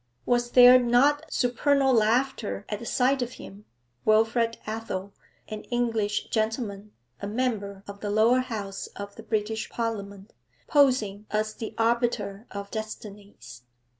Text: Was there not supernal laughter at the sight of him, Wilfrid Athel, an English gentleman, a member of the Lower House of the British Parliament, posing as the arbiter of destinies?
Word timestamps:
Was 0.25 0.49
there 0.53 0.79
not 0.79 1.31
supernal 1.31 1.93
laughter 1.93 2.65
at 2.69 2.79
the 2.79 2.87
sight 2.87 3.21
of 3.21 3.33
him, 3.33 3.65
Wilfrid 4.03 4.57
Athel, 4.65 5.13
an 5.47 5.61
English 5.65 6.31
gentleman, 6.31 6.93
a 7.21 7.27
member 7.27 7.83
of 7.85 7.99
the 7.99 8.09
Lower 8.09 8.39
House 8.39 8.87
of 8.95 9.15
the 9.15 9.21
British 9.21 9.69
Parliament, 9.69 10.33
posing 10.65 11.27
as 11.29 11.53
the 11.53 11.75
arbiter 11.77 12.47
of 12.49 12.71
destinies? 12.71 13.61